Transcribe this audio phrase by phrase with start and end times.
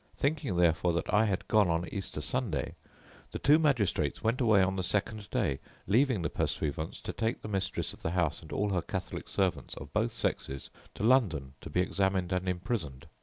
[0.17, 2.73] Thinking therefore that I had gone on Easter Sunday,
[3.33, 7.47] the two magistrates went away on the second day, leaving the pursuivants to take the
[7.47, 11.69] mistress of the house and all her Catholic servants of both sexes to London to
[11.69, 13.05] be examined and imprisoned.